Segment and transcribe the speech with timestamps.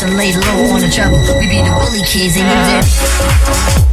[0.00, 1.18] and laid low on the trouble.
[1.38, 3.91] We be the Willie kids and you did.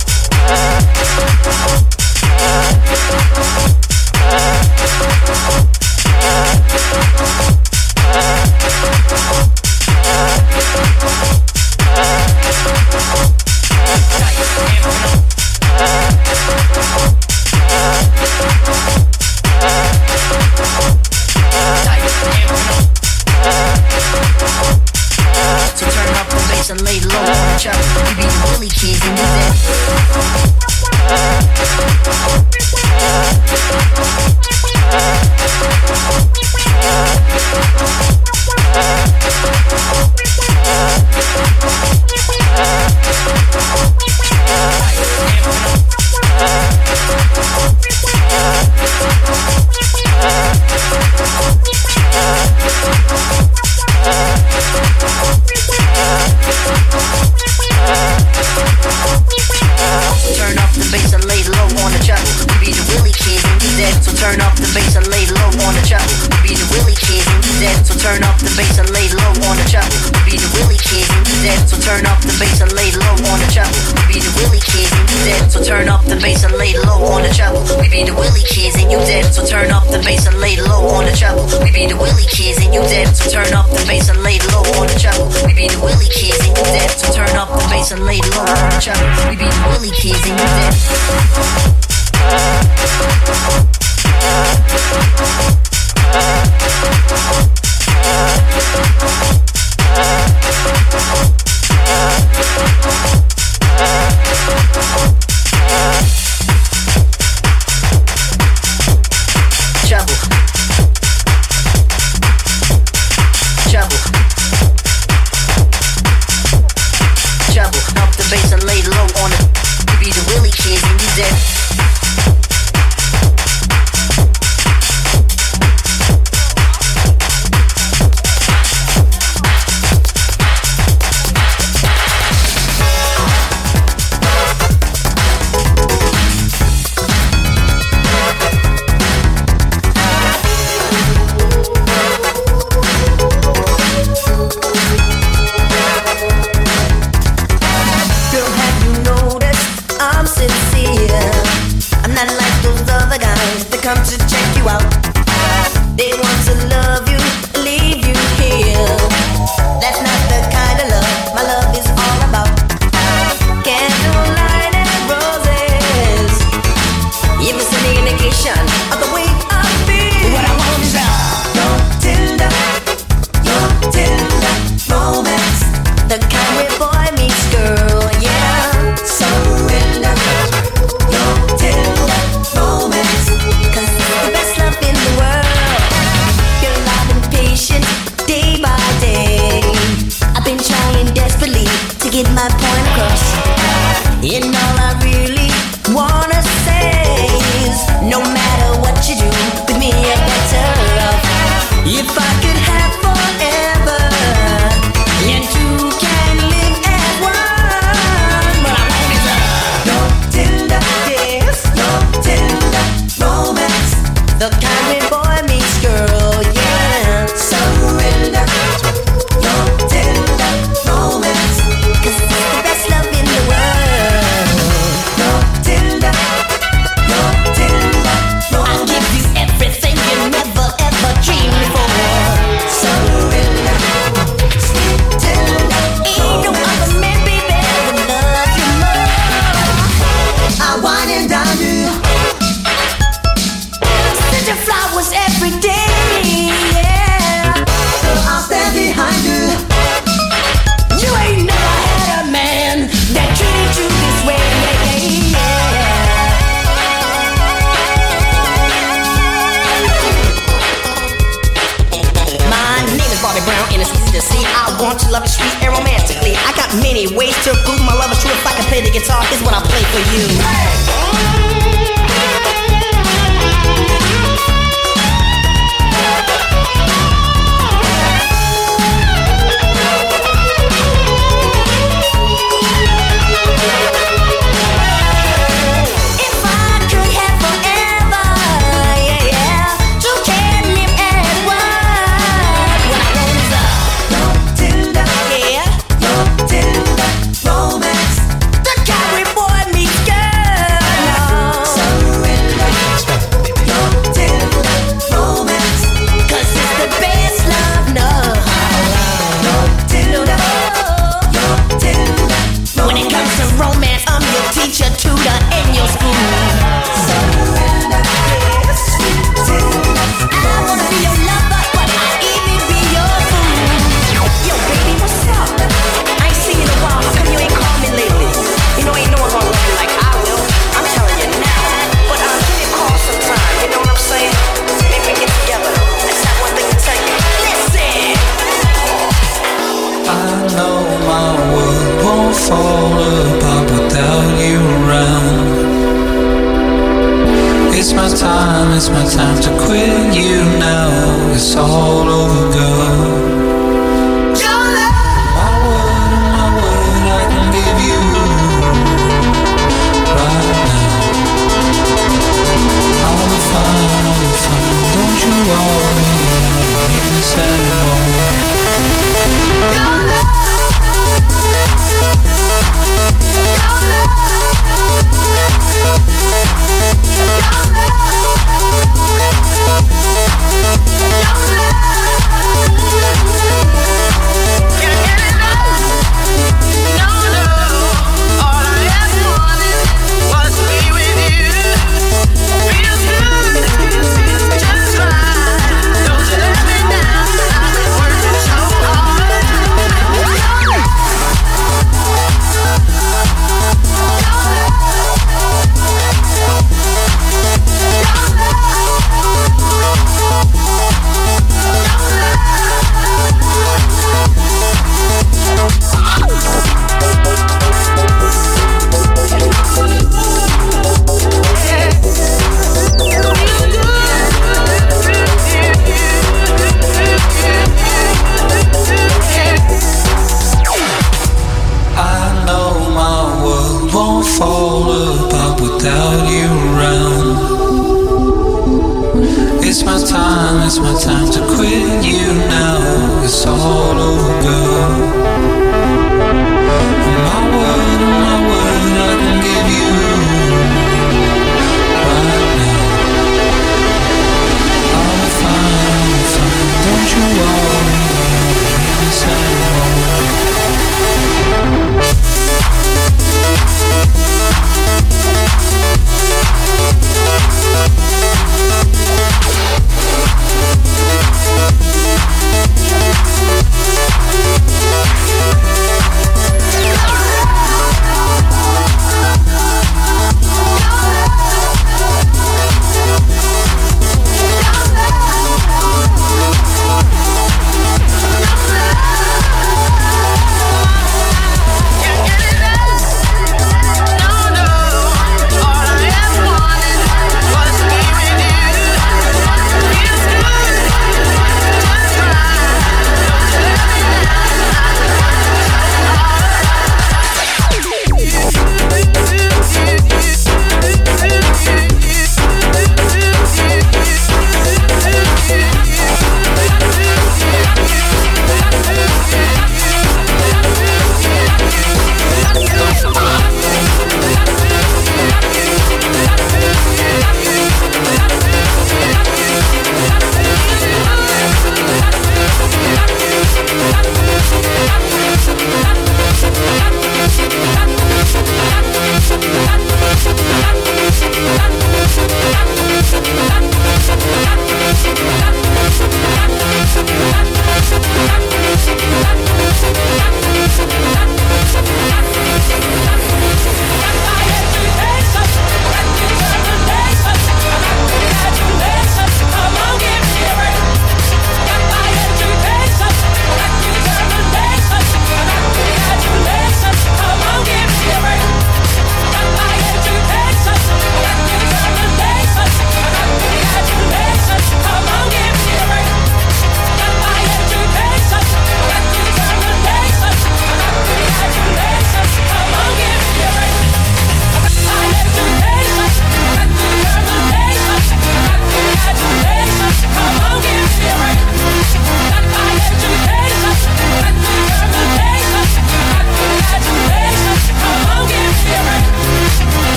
[214.40, 214.79] the kind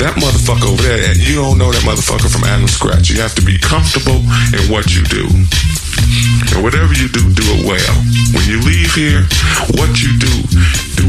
[0.00, 3.12] That motherfucker over there, and you don't know that motherfucker from Adam Scratch.
[3.12, 4.24] You have to be comfortable
[4.56, 5.28] in what you do.
[5.28, 7.94] And whatever you do, do it well.
[8.32, 9.28] When you leave here,
[9.76, 10.32] what you do,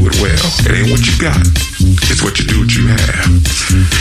[0.02, 0.46] do it well.
[0.66, 1.38] It ain't what you got.
[2.10, 3.30] It's what you do, what you have.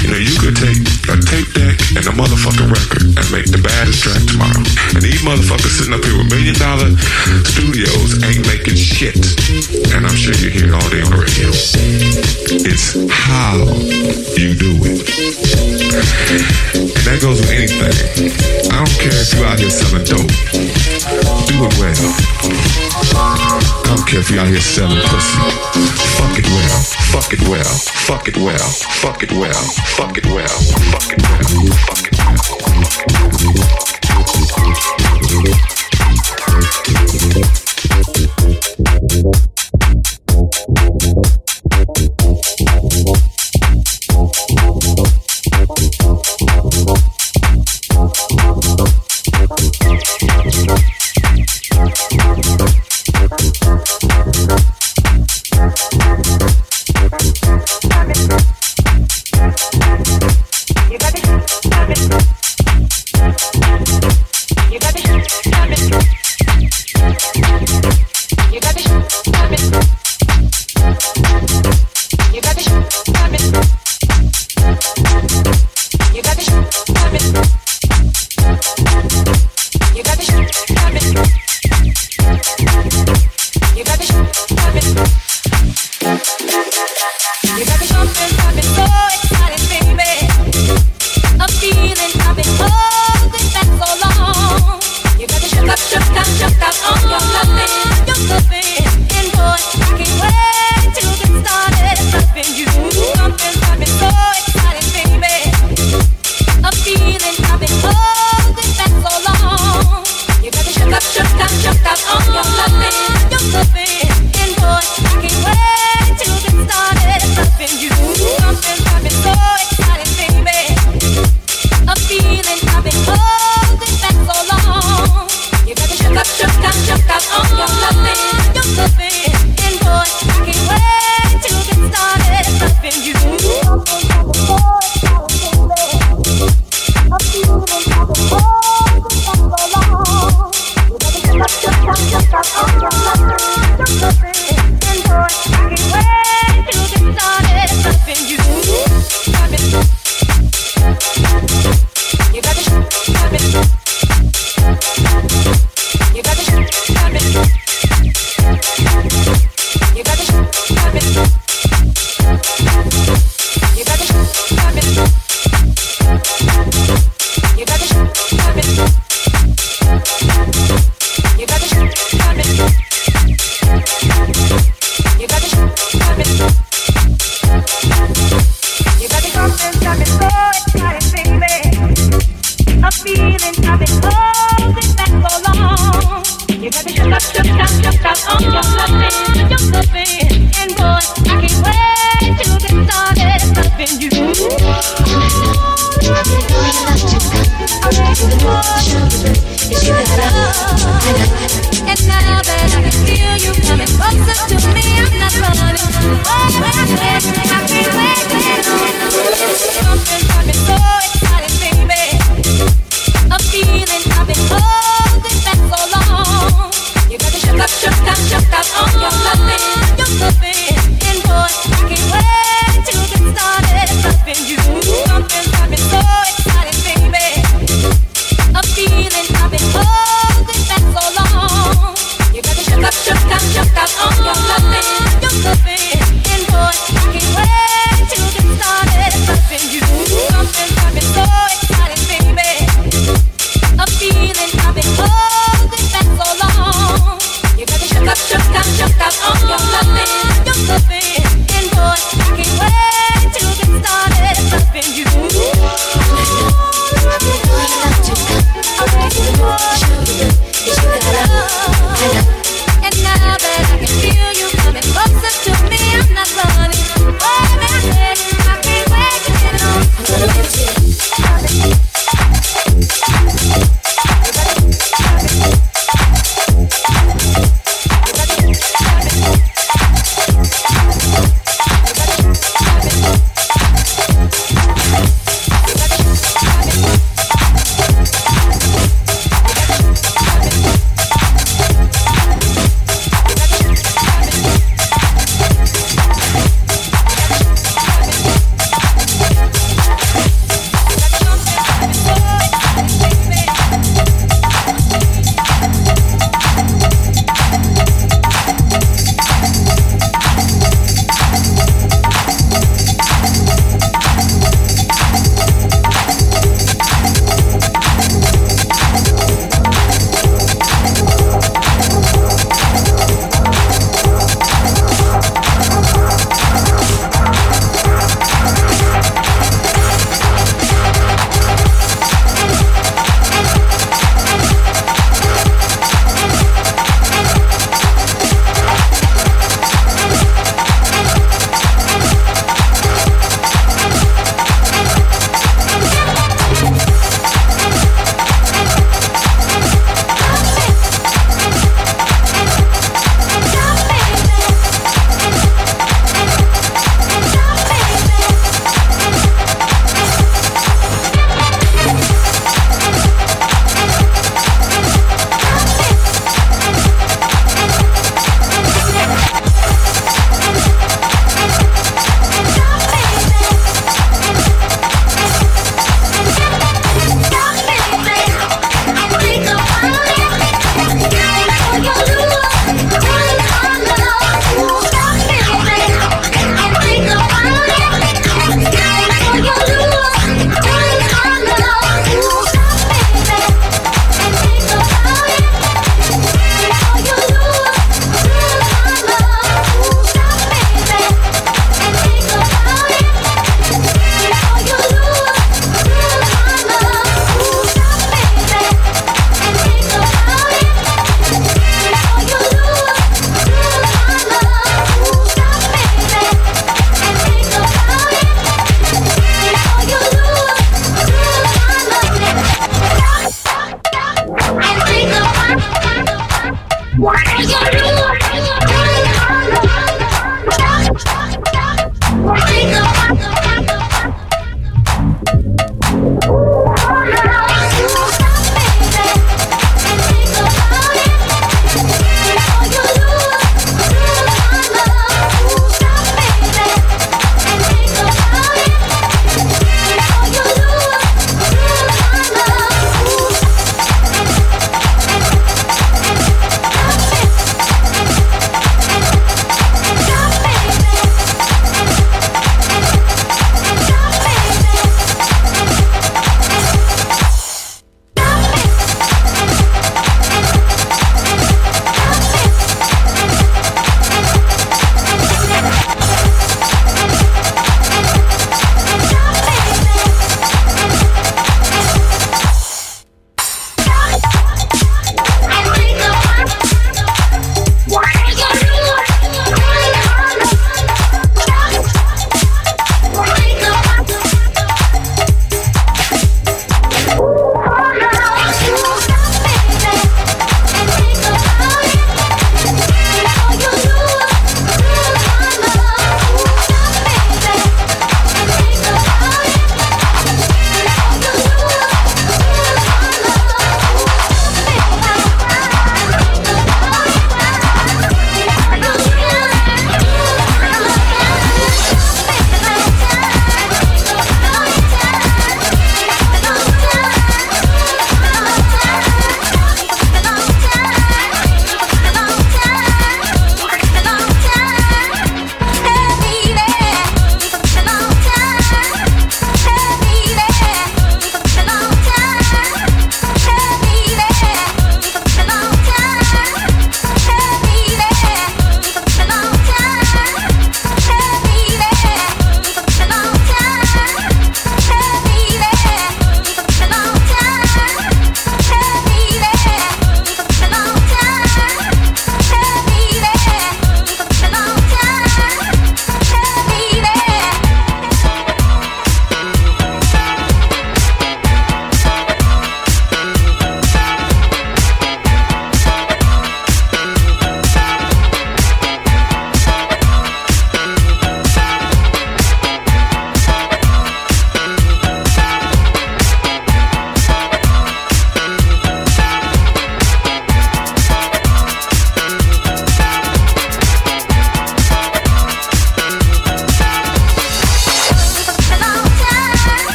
[0.00, 0.80] You know, you could take
[1.12, 4.64] a tape deck and a motherfucking record and make the baddest track tomorrow.
[4.96, 6.88] And these motherfuckers sitting up here with million dollar
[7.44, 9.20] studios ain't making shit.
[9.92, 11.48] And I'm sure you hear it all day on the radio.
[12.64, 13.60] It's how
[14.40, 15.04] you do it.
[16.80, 17.92] And that goes with anything.
[18.72, 20.32] I don't care if you out here selling dope.
[21.44, 23.49] Do it well.
[23.90, 25.36] I don't care if you out here selling pussy.
[26.14, 26.80] Fuck it well.
[27.10, 27.64] Fuck it well.
[28.06, 28.70] Fuck it well.
[29.02, 29.50] Fuck it well.
[29.98, 30.46] Fuck it well.
[30.86, 31.66] Fuck it well.
[31.88, 32.70] Fuck it well.
[34.06, 35.79] Shut up, shut